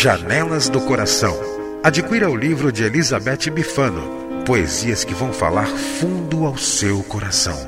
[0.00, 1.36] Janelas do Coração.
[1.82, 7.58] Adquira o livro de Elizabeth Bifano, Poesias que vão falar fundo ao seu coração.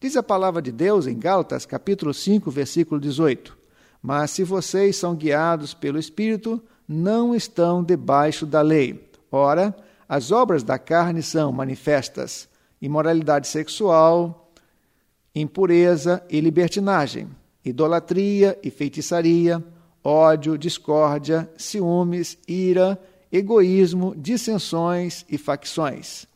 [0.00, 3.56] Diz a palavra de Deus em Gálatas capítulo 5, versículo 18:
[4.02, 9.08] Mas se vocês são guiados pelo Espírito, não estão debaixo da lei.
[9.30, 9.72] Ora,
[10.08, 12.48] as obras da carne são manifestas:
[12.80, 14.52] imoralidade sexual,
[15.34, 17.28] impureza e libertinagem,
[17.64, 19.62] idolatria e feitiçaria,
[20.02, 22.98] ódio, discórdia, ciúmes, ira,
[23.30, 26.26] egoísmo, dissensões e facções,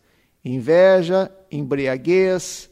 [0.44, 2.68] inveja, embriaguez,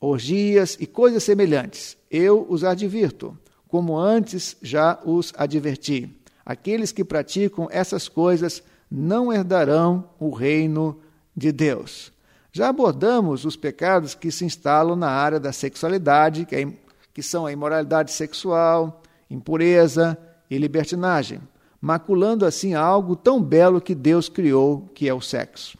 [0.00, 1.96] orgias e coisas semelhantes.
[2.10, 6.10] Eu os advirto, como antes já os adverti.
[6.44, 10.98] Aqueles que praticam essas coisas não herdarão o reino
[11.36, 12.12] de Deus.
[12.52, 16.68] Já abordamos os pecados que se instalam na área da sexualidade, que, é,
[17.14, 20.18] que são a imoralidade sexual, impureza
[20.50, 21.40] e libertinagem,
[21.80, 25.78] maculando assim algo tão belo que Deus criou, que é o sexo.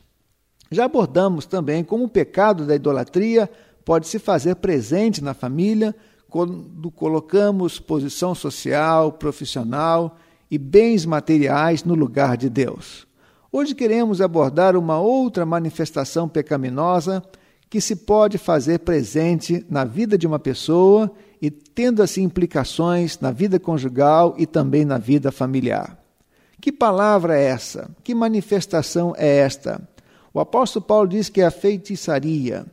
[0.70, 3.50] Já abordamos também como o pecado da idolatria
[3.84, 5.94] pode se fazer presente na família
[6.28, 10.16] quando colocamos posição social, profissional
[10.50, 13.06] e bens materiais no lugar de Deus.
[13.52, 17.22] Hoje queremos abordar uma outra manifestação pecaminosa
[17.68, 23.30] que se pode fazer presente na vida de uma pessoa e tendo assim implicações na
[23.30, 25.96] vida conjugal e também na vida familiar.
[26.60, 27.90] Que palavra é essa?
[28.02, 29.80] Que manifestação é esta?
[30.34, 32.66] O apóstolo Paulo diz que é a feitiçaria.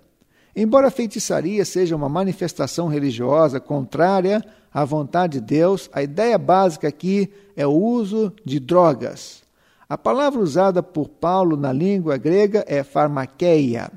[0.60, 6.88] Embora a feitiçaria seja uma manifestação religiosa contrária à vontade de Deus, a ideia básica
[6.88, 9.44] aqui é o uso de drogas.
[9.88, 13.92] A palavra usada por Paulo na língua grega é farmakeia.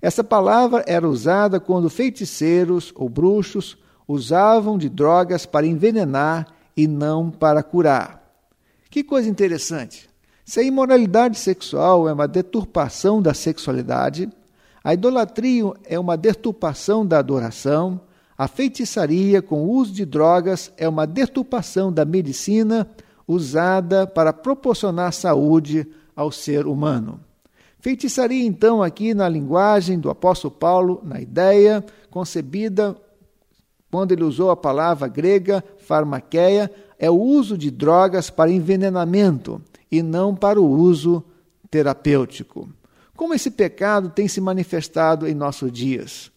[0.00, 3.76] Essa palavra era usada quando feiticeiros ou bruxos
[4.06, 6.46] usavam de drogas para envenenar
[6.76, 8.22] e não para curar.
[8.88, 10.08] Que coisa interessante!
[10.44, 14.30] Se a imoralidade sexual é uma deturpação da sexualidade,
[14.84, 18.00] a idolatria é uma deturpação da adoração,
[18.36, 22.86] a feitiçaria com o uso de drogas é uma deturpação da medicina
[23.26, 27.18] usada para proporcionar saúde ao ser humano.
[27.78, 32.96] Feitiçaria, então, aqui na linguagem do apóstolo Paulo, na ideia concebida
[33.90, 40.02] quando ele usou a palavra grega farmaqueia, é o uso de drogas para envenenamento e
[40.02, 41.22] não para o uso
[41.70, 42.68] terapêutico.
[43.16, 46.32] Como esse pecado tem se manifestado em nossos dias?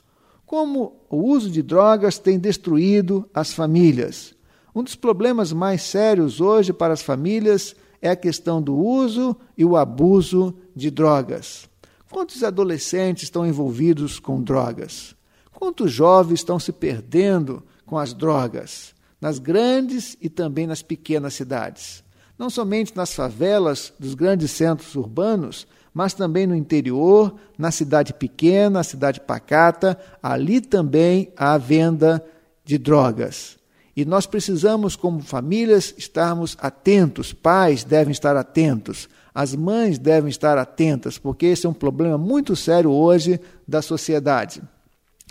[0.48, 4.34] como o uso de drogas tem destruído as famílias.
[4.74, 9.66] Um dos problemas mais sérios hoje para as famílias é a questão do uso e
[9.66, 11.70] o abuso de drogas.
[12.10, 15.14] Quantos adolescentes estão envolvidos com drogas?
[15.52, 18.96] Quantos jovens estão se perdendo com as drogas?
[19.20, 22.04] Nas grandes e também nas pequenas cidades.
[22.40, 28.70] Não somente nas favelas dos grandes centros urbanos, mas também no interior, na cidade pequena,
[28.70, 32.24] na cidade pacata, ali também há venda
[32.64, 33.58] de drogas.
[33.96, 40.58] E nós precisamos, como famílias, estarmos atentos, pais devem estar atentos, as mães devem estar
[40.58, 44.62] atentas, porque esse é um problema muito sério hoje da sociedade.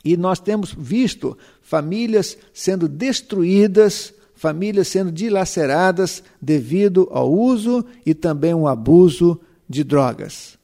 [0.05, 8.55] E nós temos visto famílias sendo destruídas, famílias sendo dilaceradas devido ao uso e também
[8.55, 10.58] um abuso de drogas.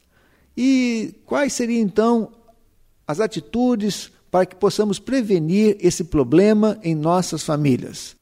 [0.55, 2.31] E quais seriam então
[3.07, 8.15] as atitudes para que possamos prevenir esse problema em nossas famílias?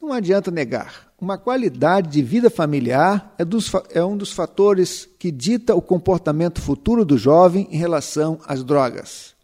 [0.00, 1.06] Não adianta negar.
[1.18, 6.60] Uma qualidade de vida familiar é, dos, é um dos fatores que dita o comportamento
[6.60, 9.34] futuro do jovem em relação às drogas.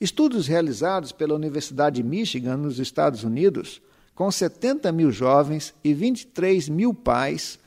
[0.00, 3.80] Estudos realizados pela Universidade de Michigan, nos Estados Unidos,
[4.14, 7.58] com 70 mil jovens e 23 mil pais,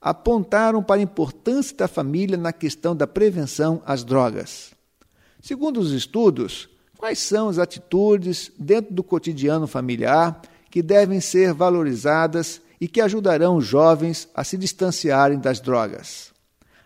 [0.00, 4.72] apontaram para a importância da família na questão da prevenção às drogas.
[5.40, 10.40] Segundo os estudos, quais são as atitudes dentro do cotidiano familiar
[10.70, 16.32] que devem ser valorizadas e que ajudarão os jovens a se distanciarem das drogas?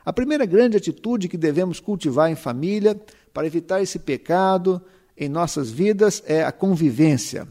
[0.04, 3.00] A primeira grande atitude que devemos cultivar em família
[3.32, 4.82] para evitar esse pecado
[5.16, 7.46] em nossas vidas é a convivência.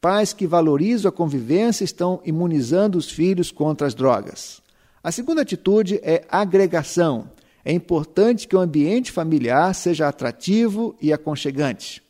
[0.00, 4.63] Pais que valorizam a convivência estão imunizando os filhos contra as drogas.
[5.04, 7.28] A segunda atitude é agregação.
[7.62, 12.02] É importante que o ambiente familiar seja atrativo e aconchegante.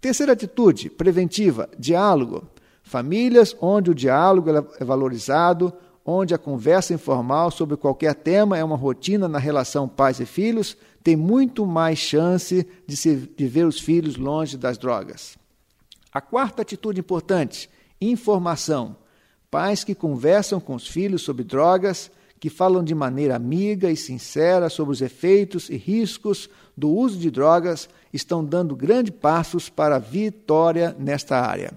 [0.00, 2.48] Terceira atitude, preventiva, diálogo.
[2.82, 5.72] Famílias onde o diálogo é valorizado,
[6.04, 10.76] onde a conversa informal sobre qualquer tema é uma rotina na relação pais e filhos,
[11.00, 15.38] tem muito mais chance de, se, de ver os filhos longe das drogas.
[16.12, 18.96] A quarta atitude importante, informação.
[19.48, 22.10] Pais que conversam com os filhos sobre drogas
[22.42, 27.30] que falam de maneira amiga e sincera sobre os efeitos e riscos do uso de
[27.30, 31.72] drogas estão dando grandes passos para a vitória nesta área.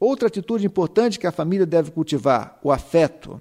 [0.00, 3.38] Outra atitude importante que a família deve cultivar: o afeto.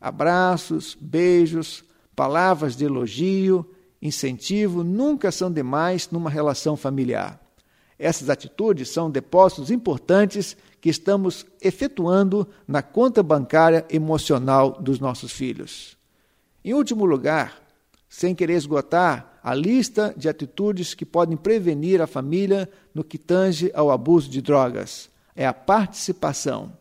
[0.00, 1.84] Abraços, beijos,
[2.16, 3.64] palavras de elogio,
[4.02, 7.40] incentivo nunca são demais numa relação familiar.
[7.96, 15.96] Essas atitudes são depósitos importantes que estamos efetuando na conta bancária emocional dos nossos filhos.
[16.64, 17.62] Em último lugar,
[18.08, 23.70] sem querer esgotar a lista de atitudes que podem prevenir a família no que tange
[23.74, 26.72] ao abuso de drogas, é a participação.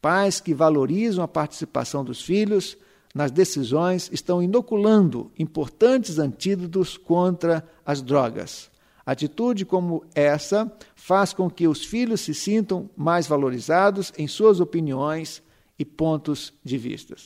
[0.00, 2.76] Pais que valorizam a participação dos filhos
[3.14, 8.71] nas decisões estão inoculando importantes antídotos contra as drogas.
[9.04, 15.42] Atitude como essa faz com que os filhos se sintam mais valorizados em suas opiniões
[15.78, 17.16] e pontos de vista.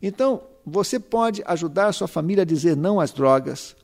[0.00, 3.76] Então, você pode ajudar sua família a dizer não às drogas,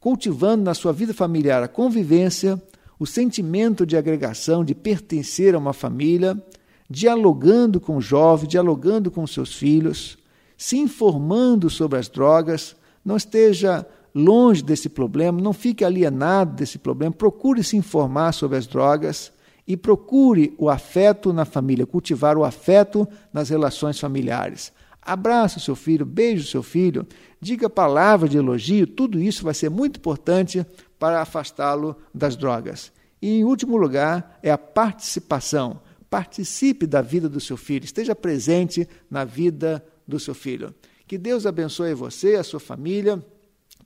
[0.00, 2.60] cultivando na sua vida familiar a convivência,
[2.98, 6.40] o sentimento de agregação, de pertencer a uma família,
[6.88, 10.18] dialogando com o jovem, dialogando com seus filhos,
[10.56, 17.12] se informando sobre as drogas, não esteja longe desse problema, não fique alienado desse problema,
[17.12, 19.32] procure se informar sobre as drogas
[19.66, 24.72] e procure o afeto na família, cultivar o afeto nas relações familiares.
[25.02, 27.06] Abraça o seu filho, beije o seu filho,
[27.40, 30.64] diga palavras de elogio, tudo isso vai ser muito importante
[30.98, 32.92] para afastá-lo das drogas.
[33.20, 35.80] E, em último lugar, é a participação.
[36.08, 40.74] Participe da vida do seu filho, esteja presente na vida do seu filho.
[41.06, 43.22] Que Deus abençoe você, a sua família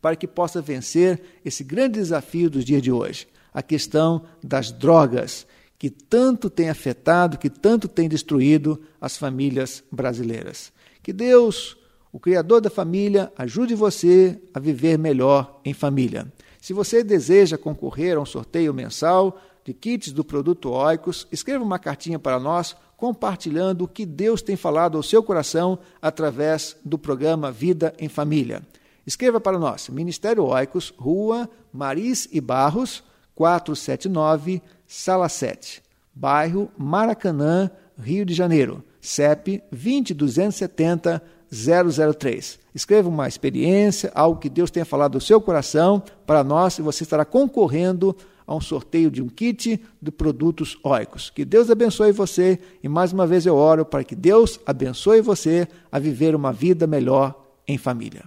[0.01, 5.47] para que possa vencer esse grande desafio dos dias de hoje, a questão das drogas,
[5.79, 10.73] que tanto tem afetado, que tanto tem destruído as famílias brasileiras.
[11.03, 11.77] Que Deus,
[12.13, 16.31] o Criador da família, ajude você a viver melhor em família.
[16.61, 21.79] Se você deseja concorrer a um sorteio mensal de kits do produto Oicos, escreva uma
[21.79, 27.53] cartinha para nós compartilhando o que Deus tem falado ao seu coração através do programa
[27.53, 28.63] Vida em Família.
[29.09, 33.03] Escreva para nós, Ministério Oicos, Rua Maris e Barros,
[33.35, 35.83] 479, Sala 7,
[36.15, 42.59] bairro Maracanã, Rio de Janeiro, CEP 20270 003.
[42.75, 47.03] Escreva uma experiência, algo que Deus tenha falado do seu coração para nós e você
[47.03, 48.15] estará concorrendo
[48.47, 51.31] a um sorteio de um kit de produtos oicos.
[51.31, 55.67] Que Deus abençoe você e mais uma vez eu oro para que Deus abençoe você
[55.91, 57.35] a viver uma vida melhor
[57.67, 58.27] em família.